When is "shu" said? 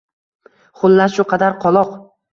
1.19-1.27